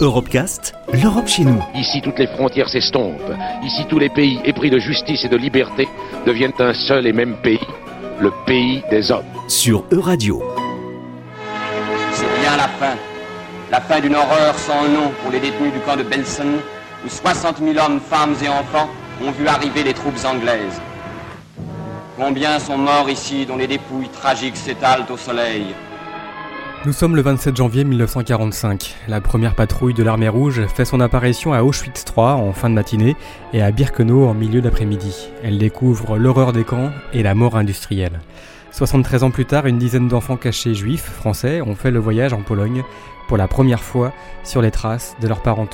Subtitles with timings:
[0.00, 1.62] Europecast, l'Europe chez nous.
[1.74, 3.32] Ici, toutes les frontières s'estompent.
[3.64, 5.88] Ici, tous les pays épris de justice et de liberté
[6.26, 7.60] deviennent un seul et même pays,
[8.18, 9.24] le pays des hommes.
[9.48, 10.42] Sur Euradio.
[12.12, 12.96] C'est bien la fin.
[13.70, 16.58] La fin d'une horreur sans nom pour les détenus du camp de Belsen,
[17.04, 18.88] où 60 000 hommes, femmes et enfants
[19.24, 20.80] ont vu arriver les troupes anglaises.
[22.16, 25.74] Combien sont morts ici dont les dépouilles tragiques s'étalent au soleil?
[26.84, 28.96] Nous sommes le 27 janvier 1945.
[29.06, 32.74] La première patrouille de l'armée rouge fait son apparition à Auschwitz III en fin de
[32.74, 33.14] matinée
[33.52, 35.28] et à Birkenau en milieu d'après-midi.
[35.44, 38.18] Elle découvre l'horreur des camps et la mort industrielle.
[38.72, 42.42] 73 ans plus tard, une dizaine d'enfants cachés juifs français ont fait le voyage en
[42.42, 42.82] Pologne
[43.28, 44.12] pour la première fois
[44.42, 45.68] sur les traces de leurs parents.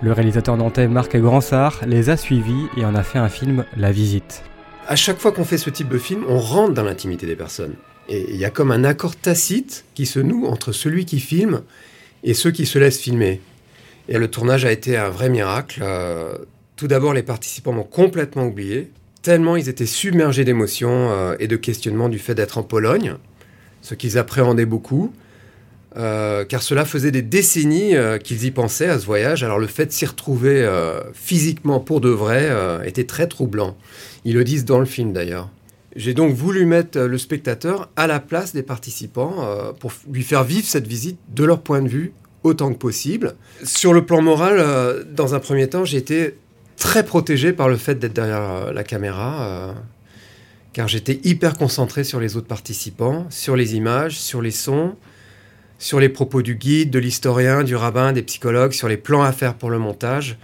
[0.00, 3.90] Le réalisateur nantais Marc Gransart les a suivis et en a fait un film La
[3.90, 4.44] Visite.
[4.86, 7.74] À chaque fois qu'on fait ce type de film, on rentre dans l'intimité des personnes.
[8.10, 11.62] Il y a comme un accord tacite qui se noue entre celui qui filme
[12.24, 13.40] et ceux qui se laissent filmer.
[14.08, 15.80] Et le tournage a été un vrai miracle.
[15.82, 16.34] Euh,
[16.74, 18.90] tout d'abord, les participants m'ont complètement oublié,
[19.22, 23.14] tellement ils étaient submergés d'émotions euh, et de questionnements du fait d'être en Pologne,
[23.82, 25.12] ce qu'ils appréhendaient beaucoup.
[25.96, 29.44] Euh, car cela faisait des décennies qu'ils y pensaient à ce voyage.
[29.44, 30.68] Alors le fait de s'y retrouver
[31.14, 32.48] physiquement pour de vrai
[32.84, 33.76] était très troublant.
[34.24, 35.48] Ils le disent dans le film d'ailleurs.
[35.96, 40.66] J'ai donc voulu mettre le spectateur à la place des participants pour lui faire vivre
[40.66, 42.12] cette visite de leur point de vue
[42.44, 43.34] autant que possible.
[43.64, 46.36] Sur le plan moral, dans un premier temps, j'ai été
[46.76, 49.74] très protégé par le fait d'être derrière la caméra
[50.72, 54.96] car j'étais hyper concentré sur les autres participants, sur les images, sur les sons,
[55.78, 59.32] sur les propos du guide, de l'historien, du rabbin, des psychologues, sur les plans à
[59.32, 60.38] faire pour le montage.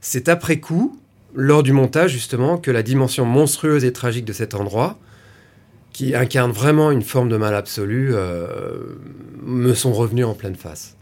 [0.00, 0.98] C'est après coup,
[1.34, 4.96] lors du montage justement, que la dimension monstrueuse et tragique de cet endroit,
[5.92, 8.96] qui incarne vraiment une forme de mal absolu, euh,
[9.42, 10.96] me sont revenus en pleine face.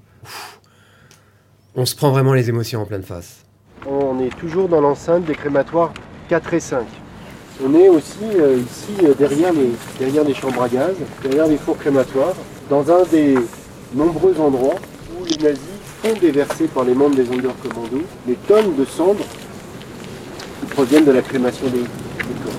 [1.75, 3.45] On se prend vraiment les émotions en pleine face.
[3.87, 5.93] On est toujours dans l'enceinte des crématoires
[6.29, 6.87] 4 et 5.
[7.65, 11.57] On est aussi euh, ici euh, derrière, les, derrière les chambres à gaz, derrière les
[11.57, 12.35] fours crématoires
[12.69, 13.37] dans un des
[13.95, 14.77] nombreux endroits
[15.19, 15.61] où les nazis
[16.03, 19.25] font déverser par les membres des Sonderkommando des tonnes de cendres
[20.73, 22.53] proviennent de la crémation des, corps.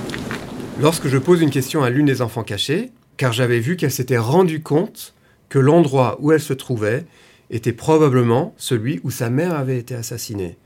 [0.79, 4.17] Lorsque je pose une question à l'une des enfants cachés, car j'avais vu qu'elle s'était
[4.17, 5.13] rendue compte
[5.49, 7.05] que l'endroit où elle se trouvait
[7.49, 10.57] était probablement celui où sa mère avait été assassinée.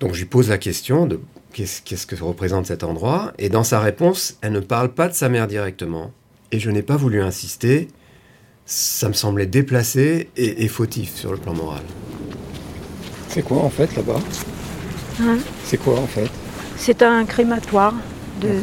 [0.00, 1.20] Donc je lui pose la question de
[1.52, 5.28] qu'est-ce que représente cet endroit, et dans sa réponse, elle ne parle pas de sa
[5.28, 6.12] mère directement.
[6.52, 7.88] Et je n'ai pas voulu insister,
[8.66, 11.82] ça me semblait déplacé et, fautif sur le plan moral.
[13.28, 14.20] C'est quoi en fait là-bas?
[15.22, 15.38] Hein?
[15.64, 16.30] C'est quoi en fait?
[16.80, 17.92] C'est un crématoire
[18.40, 18.54] de,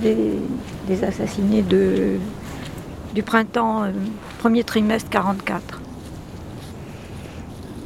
[0.00, 2.12] des, assassinés de,
[3.12, 3.90] du printemps, euh,
[4.38, 5.80] premier trimestre 44.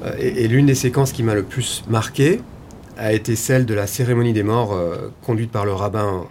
[0.05, 2.43] Euh, et, l'une des séquences qui m'a le plus marqué
[2.99, 6.27] a été celle de la cérémonie des morts euh, conduite par le rabbin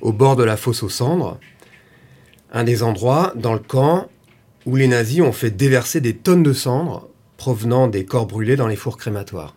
[0.00, 1.38] au bord de la fosse aux cendres
[2.50, 4.06] un des endroits dans le camp
[4.64, 8.68] où les nazis ont fait déverser des tonnes de cendres provenant des corps brûlés dans
[8.68, 9.54] les fours crématoires.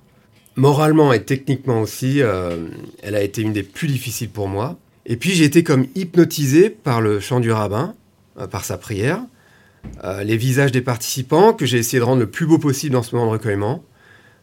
[0.57, 2.69] Moralement et techniquement aussi, euh,
[3.03, 4.75] elle a été une des plus difficiles pour moi.
[5.05, 7.93] Et puis j'ai été comme hypnotisé par le chant du rabbin,
[8.39, 9.21] euh, par sa prière,
[10.03, 13.03] euh, les visages des participants que j'ai essayé de rendre le plus beau possible dans
[13.03, 13.83] ce moment de recueillement.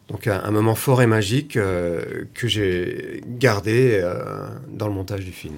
[0.06, 4.02] Donc un, moment fort et magique que j'ai gardé
[4.68, 5.54] dans le montage du film.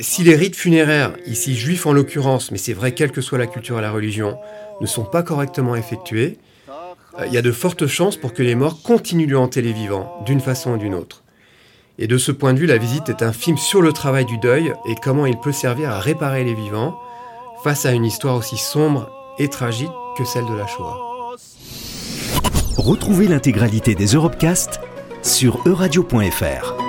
[0.00, 3.46] Si les rites funéraires, ici juifs en l'occurrence, mais c'est vrai quelle que soit la
[3.46, 4.38] culture et la religion,
[4.80, 6.38] ne sont pas correctement effectués,
[7.18, 9.74] euh, il y a de fortes chances pour que les morts continuent de hanter les
[9.74, 11.22] vivants, d'une façon ou d'une autre.
[11.98, 14.38] Et de ce point de vue, la visite est un film sur le travail du
[14.38, 16.98] deuil et comment il peut servir à réparer les vivants
[17.62, 20.96] face à une histoire aussi sombre et tragique que celle de la Shoah.
[22.78, 24.80] Retrouvez l'intégralité des Europecast
[25.22, 26.79] sur euradio.fr.